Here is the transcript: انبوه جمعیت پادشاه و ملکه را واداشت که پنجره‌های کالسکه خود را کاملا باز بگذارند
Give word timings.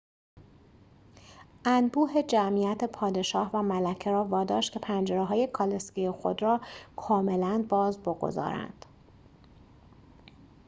انبوه 1.65 2.21
جمعیت 2.21 2.83
پادشاه 2.83 3.49
و 3.53 3.61
ملکه 3.63 4.11
را 4.11 4.25
واداشت 4.25 4.73
که 4.73 4.79
پنجره‌های 4.79 5.47
کالسکه 5.47 6.11
خود 6.11 6.41
را 6.41 6.61
کاملا 6.95 7.65
باز 7.69 7.99
بگذارند 7.99 8.85